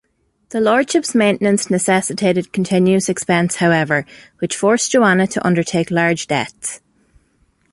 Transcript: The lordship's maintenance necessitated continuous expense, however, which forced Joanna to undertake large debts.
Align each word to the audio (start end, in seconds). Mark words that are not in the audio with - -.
The 0.49 0.59
lordship's 0.59 1.13
maintenance 1.13 1.69
necessitated 1.69 2.51
continuous 2.51 3.07
expense, 3.07 3.57
however, 3.57 4.03
which 4.39 4.55
forced 4.57 4.89
Joanna 4.89 5.27
to 5.27 5.45
undertake 5.45 5.91
large 5.91 6.25
debts. 6.25 6.81